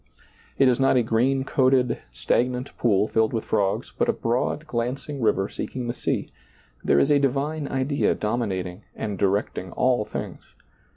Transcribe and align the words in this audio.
It 0.57 0.67
is 0.67 0.79
not 0.79 0.97
a 0.97 1.03
green 1.03 1.43
coated, 1.43 1.99
stagnant 2.11 2.75
pool 2.75 3.07
filled 3.07 3.33
with 3.33 3.45
frogs, 3.45 3.93
but 3.95 4.09
a 4.09 4.13
broad 4.13 4.65
glancing 4.65 5.21
river 5.21 5.47
seeking 5.47 5.85
the 5.85 5.93
sea; 5.93 6.31
there 6.83 6.97
is 6.97 7.11
a 7.11 7.19
divine 7.19 7.67
idea 7.67 8.15
dominating 8.15 8.81
and 8.95 9.19
direct 9.19 9.59
ing 9.59 9.71
all 9.73 10.03
things. 10.03 10.41